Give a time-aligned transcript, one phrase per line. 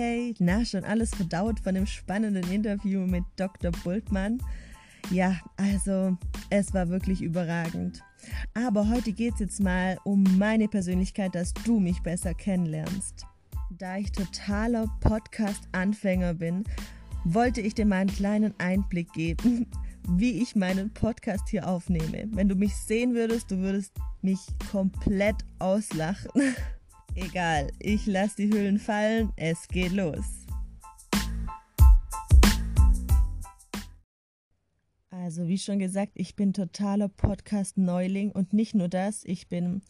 [0.00, 3.70] hey, na, schon alles verdaut von dem spannenden Interview mit Dr.
[3.84, 4.42] Bultmann?
[5.10, 6.16] Ja, also,
[6.48, 8.02] es war wirklich überragend.
[8.54, 13.26] Aber heute geht es jetzt mal um meine Persönlichkeit, dass du mich besser kennenlernst.
[13.76, 16.64] Da ich totaler Podcast-Anfänger bin,
[17.24, 19.66] wollte ich dir mal einen kleinen Einblick geben,
[20.08, 22.24] wie ich meinen Podcast hier aufnehme.
[22.30, 23.92] Wenn du mich sehen würdest, du würdest
[24.22, 26.30] mich komplett auslachen.
[27.14, 30.46] Egal, ich lasse die Hüllen fallen, es geht los.
[35.10, 39.82] Also wie schon gesagt, ich bin totaler Podcast-Neuling und nicht nur das, ich bin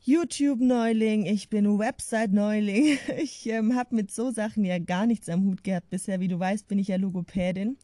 [0.00, 2.98] YouTube-Neuling, ich bin Website-Neuling.
[3.22, 6.20] Ich ähm, habe mit so Sachen ja gar nichts am Hut gehabt bisher.
[6.20, 7.76] Wie du weißt, bin ich ja Logopädin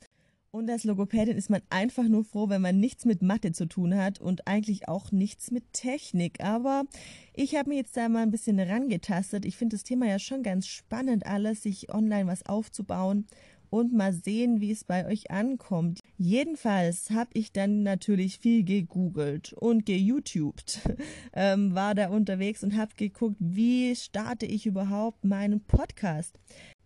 [0.54, 3.96] und als Logopädin ist man einfach nur froh, wenn man nichts mit Mathe zu tun
[3.96, 6.44] hat und eigentlich auch nichts mit Technik.
[6.44, 6.84] Aber
[7.32, 9.44] ich habe mir jetzt da mal ein bisschen rangetastet.
[9.46, 13.26] Ich finde das Thema ja schon ganz spannend, alles, sich online was aufzubauen
[13.68, 15.98] und mal sehen, wie es bei euch ankommt.
[16.18, 20.82] Jedenfalls habe ich dann natürlich viel gegoogelt und geYouTubed,
[21.32, 26.38] ähm, war da unterwegs und habe geguckt, wie starte ich überhaupt meinen Podcast.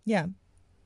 [0.05, 0.27] Ja,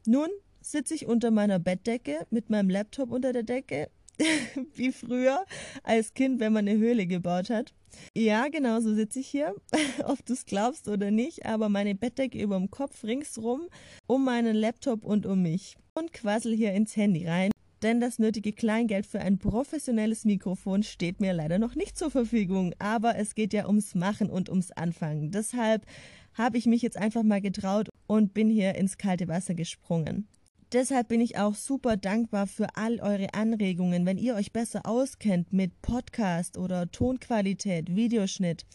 [0.05, 0.27] nun
[0.63, 3.89] sitze ich unter meiner Bettdecke mit meinem Laptop unter der Decke,
[4.75, 5.45] wie früher
[5.83, 7.73] als Kind, wenn man eine Höhle gebaut hat.
[8.15, 9.55] Ja, genau so sitze ich hier,
[10.05, 13.67] ob du es glaubst oder nicht, aber meine Bettdecke über dem Kopf ringsrum,
[14.07, 15.75] um meinen Laptop und um mich.
[15.93, 17.51] Und quassel hier ins Handy rein,
[17.83, 22.73] denn das nötige Kleingeld für ein professionelles Mikrofon steht mir leider noch nicht zur Verfügung.
[22.79, 25.31] Aber es geht ja ums Machen und ums Anfangen.
[25.31, 25.85] Deshalb
[26.33, 30.27] habe ich mich jetzt einfach mal getraut und bin hier ins kalte Wasser gesprungen.
[30.73, 34.07] Deshalb bin ich auch super dankbar für all eure Anregungen.
[34.07, 38.65] Wenn ihr euch besser auskennt mit Podcast oder Tonqualität, Videoschnitt,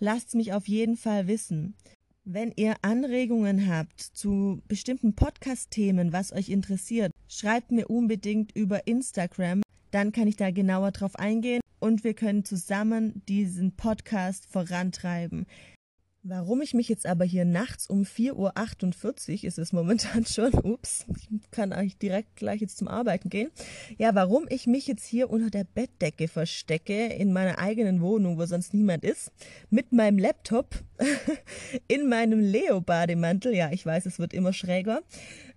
[0.00, 1.76] lasst mich auf jeden Fall wissen.
[2.24, 9.62] Wenn ihr Anregungen habt zu bestimmten Podcast-Themen, was euch interessiert, schreibt mir unbedingt über Instagram.
[9.92, 15.46] Dann kann ich da genauer drauf eingehen und wir können zusammen diesen Podcast vorantreiben.
[16.28, 21.06] Warum ich mich jetzt aber hier nachts um 4.48 Uhr ist es momentan schon, ups,
[21.14, 23.50] ich kann eigentlich direkt gleich jetzt zum Arbeiten gehen.
[23.96, 28.46] Ja, warum ich mich jetzt hier unter der Bettdecke verstecke, in meiner eigenen Wohnung, wo
[28.46, 29.30] sonst niemand ist,
[29.70, 30.82] mit meinem Laptop,
[31.86, 35.02] in meinem Leo-Bademantel, ja, ich weiß, es wird immer schräger.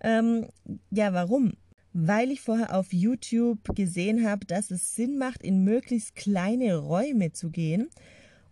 [0.01, 0.49] Ähm,
[0.91, 1.53] ja, warum?
[1.93, 7.31] Weil ich vorher auf YouTube gesehen habe, dass es Sinn macht, in möglichst kleine Räume
[7.31, 7.89] zu gehen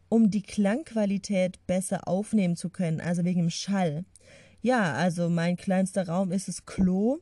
[0.10, 4.06] um die Klangqualität besser aufnehmen zu können, also wegen dem Schall.
[4.62, 7.20] Ja, also mein kleinster Raum ist das Klo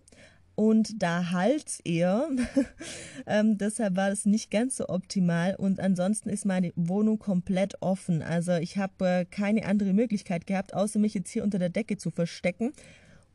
[0.55, 2.29] und da halt eher.
[3.27, 8.21] ähm, deshalb war es nicht ganz so optimal und ansonsten ist meine Wohnung komplett offen.
[8.21, 11.97] Also ich habe äh, keine andere Möglichkeit gehabt, außer mich jetzt hier unter der Decke
[11.97, 12.71] zu verstecken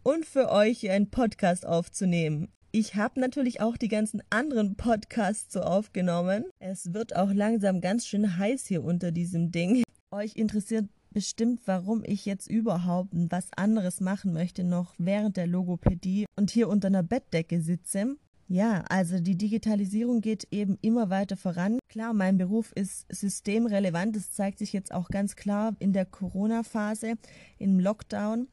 [0.02, 2.48] und für euch einen Podcast aufzunehmen.
[2.72, 6.44] Ich habe natürlich auch die ganzen anderen Podcasts so aufgenommen.
[6.60, 9.82] Es wird auch langsam ganz schön heiß hier unter diesem Ding.
[10.12, 16.26] Euch interessiert bestimmt, warum ich jetzt überhaupt was anderes machen möchte noch während der Logopädie
[16.36, 18.16] und hier unter einer Bettdecke sitze.
[18.46, 21.80] Ja, also die Digitalisierung geht eben immer weiter voran.
[21.88, 24.14] Klar, mein Beruf ist systemrelevant.
[24.14, 27.14] Das zeigt sich jetzt auch ganz klar in der Corona-Phase,
[27.58, 28.46] im Lockdown.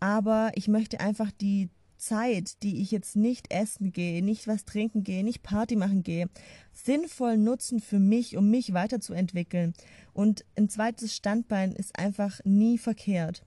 [0.00, 1.70] Aber ich möchte einfach die
[2.02, 6.28] Zeit, die ich jetzt nicht essen gehe, nicht was trinken gehe, nicht Party machen gehe,
[6.72, 9.72] sinnvoll nutzen für mich, um mich weiterzuentwickeln.
[10.12, 13.44] Und ein zweites Standbein ist einfach nie verkehrt.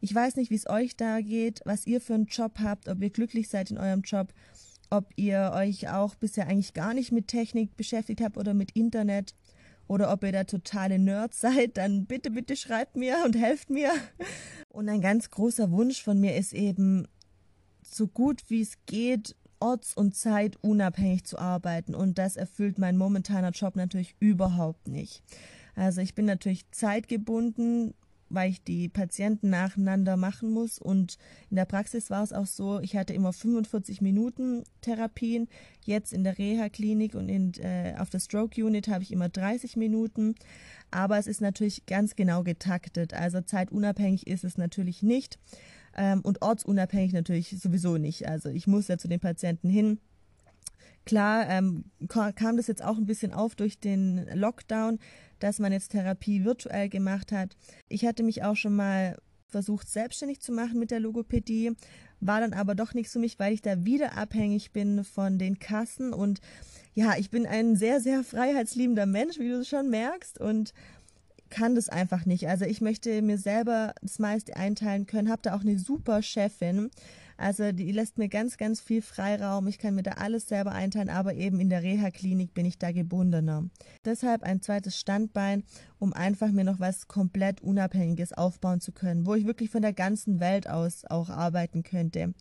[0.00, 3.00] Ich weiß nicht, wie es euch da geht, was ihr für einen Job habt, ob
[3.00, 4.34] ihr glücklich seid in eurem Job,
[4.90, 9.34] ob ihr euch auch bisher eigentlich gar nicht mit Technik beschäftigt habt oder mit Internet
[9.86, 13.92] oder ob ihr da totale Nerds seid, dann bitte, bitte schreibt mir und helft mir.
[14.68, 17.06] Und ein ganz großer Wunsch von mir ist eben,
[17.94, 21.94] so gut wie es geht, orts- und zeitunabhängig zu arbeiten.
[21.94, 25.22] Und das erfüllt mein momentaner Job natürlich überhaupt nicht.
[25.74, 27.94] Also ich bin natürlich zeitgebunden,
[28.34, 30.78] weil ich die Patienten nacheinander machen muss.
[30.78, 31.18] Und
[31.50, 35.48] in der Praxis war es auch so, ich hatte immer 45 Minuten Therapien.
[35.84, 40.34] Jetzt in der Reha-Klinik und in, äh, auf der Stroke-Unit habe ich immer 30 Minuten.
[40.90, 43.14] Aber es ist natürlich ganz genau getaktet.
[43.14, 45.38] Also zeitunabhängig ist es natürlich nicht
[45.96, 48.28] ähm, und ortsunabhängig natürlich sowieso nicht.
[48.28, 49.98] Also ich muss ja zu den Patienten hin.
[51.04, 54.98] Klar ähm, kam das jetzt auch ein bisschen auf durch den Lockdown,
[55.38, 57.56] dass man jetzt Therapie virtuell gemacht hat.
[57.88, 61.72] Ich hatte mich auch schon mal versucht, selbstständig zu machen mit der Logopädie,
[62.20, 65.58] war dann aber doch nichts für mich, weil ich da wieder abhängig bin von den
[65.58, 66.40] Kassen und
[66.94, 70.72] ja, ich bin ein sehr, sehr freiheitsliebender Mensch, wie du schon merkst und
[71.50, 72.48] kann das einfach nicht.
[72.48, 76.90] Also ich möchte mir selber das meiste einteilen können, habe da auch eine super Chefin.
[77.36, 79.66] Also die lässt mir ganz, ganz viel Freiraum.
[79.66, 82.92] Ich kann mir da alles selber einteilen, aber eben in der Reha-Klinik bin ich da
[82.92, 83.68] gebundener.
[84.04, 85.64] Deshalb ein zweites Standbein,
[85.98, 89.92] um einfach mir noch was komplett Unabhängiges aufbauen zu können, wo ich wirklich von der
[89.92, 92.34] ganzen Welt aus auch arbeiten könnte.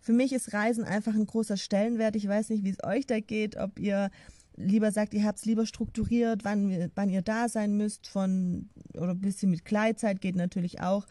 [0.00, 2.14] Für mich ist Reisen einfach ein großer Stellenwert.
[2.14, 4.10] Ich weiß nicht, wie es euch da geht, ob ihr
[4.56, 9.10] lieber sagt, ihr habt es lieber strukturiert, wann, wann ihr da sein müsst, von oder
[9.10, 11.06] ein bisschen mit Kleidzeit geht natürlich auch.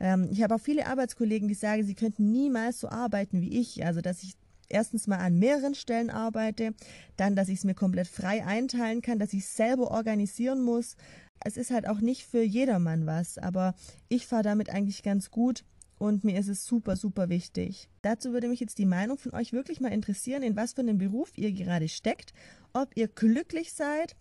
[0.00, 3.84] Ähm, ich habe auch viele Arbeitskollegen, die sagen, sie könnten niemals so arbeiten wie ich.
[3.84, 4.34] Also, dass ich
[4.68, 6.74] erstens mal an mehreren Stellen arbeite,
[7.16, 10.96] dann, dass ich es mir komplett frei einteilen kann, dass ich es selber organisieren muss.
[11.44, 13.74] Es ist halt auch nicht für jedermann was, aber
[14.08, 15.64] ich fahre damit eigentlich ganz gut
[15.98, 17.88] und mir ist es super, super wichtig.
[18.02, 20.98] Dazu würde mich jetzt die Meinung von euch wirklich mal interessieren, in was für einem
[20.98, 22.32] Beruf ihr gerade steckt,
[22.72, 24.16] ob ihr glücklich seid,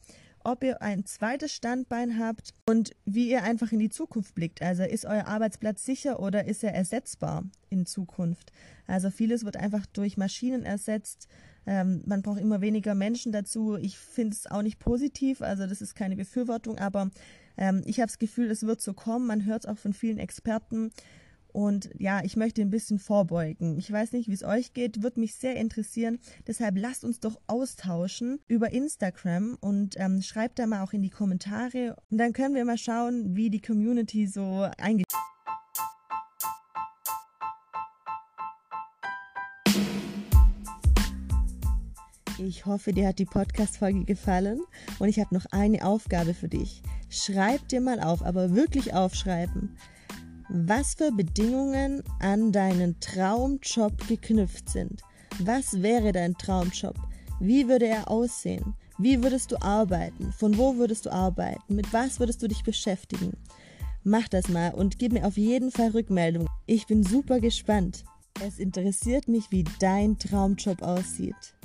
[0.48, 4.62] ob ihr ein zweites Standbein habt und wie ihr einfach in die Zukunft blickt.
[4.62, 8.54] Also ist euer Arbeitsplatz sicher oder ist er ersetzbar in Zukunft?
[8.88, 11.28] Also vieles wird einfach durch Maschinen ersetzt.
[11.66, 13.76] Ähm, man braucht immer weniger Menschen dazu.
[13.76, 17.12] Ich finde es auch nicht positiv, also das ist keine Befürwortung, aber
[17.58, 19.28] ähm, ich habe das Gefühl, es wird so kommen.
[19.28, 20.94] Man hört es auch von vielen Experten.
[21.54, 23.78] Und ja, ich möchte ein bisschen vorbeugen.
[23.78, 26.20] Ich weiß nicht, wie es euch geht, würde mich sehr interessieren.
[26.46, 31.10] Deshalb lasst uns doch austauschen über Instagram und ähm, schreibt da mal auch in die
[31.10, 31.96] Kommentare.
[32.10, 35.08] Und dann können wir mal schauen, wie die Community so eingestellt
[42.40, 44.62] Ich hoffe, dir hat die Podcast-Folge gefallen
[45.00, 46.84] und ich habe noch eine Aufgabe für dich.
[47.10, 49.76] Schreib dir mal auf, aber wirklich aufschreiben
[50.50, 55.02] was für Bedingungen an deinen Traumjob geknüpft sind.
[55.40, 56.96] Was wäre dein Traumjob?
[57.40, 58.76] Wie würde er aussehen?
[58.98, 60.32] Wie würdest du arbeiten?
[60.32, 61.76] Von wo würdest du arbeiten?
[61.76, 63.38] Mit was würdest du dich beschäftigen?
[64.04, 66.48] Mach das mal und gib mir auf jeden Fall Rückmeldung.
[66.66, 68.06] Ich bin super gespannt.
[68.42, 71.56] Es interessiert mich, wie dein Traumjob aussieht.